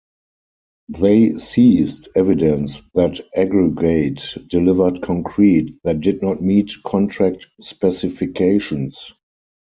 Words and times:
They 0.89 1.37
seized 1.37 2.07
evidence 2.15 2.81
that 2.95 3.19
Aggregate 3.35 4.35
delivered 4.47 5.03
concrete 5.03 5.77
that 5.83 6.01
did 6.01 6.23
not 6.23 6.41
meet 6.41 6.71
contract 6.83 7.45
specifications. 7.61 9.13